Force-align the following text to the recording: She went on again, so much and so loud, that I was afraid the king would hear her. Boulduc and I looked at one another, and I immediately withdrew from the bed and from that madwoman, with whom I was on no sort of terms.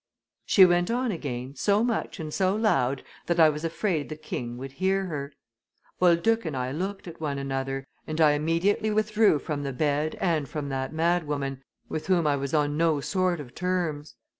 She 0.47 0.65
went 0.65 0.89
on 0.89 1.11
again, 1.11 1.53
so 1.53 1.83
much 1.83 2.19
and 2.19 2.33
so 2.33 2.55
loud, 2.55 3.03
that 3.27 3.39
I 3.39 3.49
was 3.49 3.63
afraid 3.63 4.09
the 4.09 4.15
king 4.15 4.57
would 4.57 4.71
hear 4.71 5.05
her. 5.05 5.31
Boulduc 5.99 6.43
and 6.43 6.57
I 6.57 6.71
looked 6.71 7.07
at 7.07 7.21
one 7.21 7.37
another, 7.37 7.85
and 8.07 8.19
I 8.19 8.31
immediately 8.31 8.89
withdrew 8.89 9.37
from 9.37 9.61
the 9.61 9.73
bed 9.73 10.17
and 10.19 10.49
from 10.49 10.69
that 10.69 10.91
madwoman, 10.91 11.61
with 11.87 12.07
whom 12.07 12.25
I 12.25 12.35
was 12.35 12.51
on 12.51 12.77
no 12.77 12.99
sort 12.99 13.39
of 13.39 13.53
terms. 13.53 14.15